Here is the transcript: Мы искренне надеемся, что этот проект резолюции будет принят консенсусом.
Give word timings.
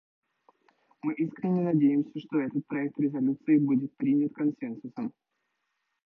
Мы 1.03 1.13
искренне 1.13 1.61
надеемся, 1.61 2.19
что 2.21 2.39
этот 2.39 2.65
проект 2.65 2.99
резолюции 2.99 3.59
будет 3.59 3.95
принят 3.97 4.33
консенсусом. 4.33 5.13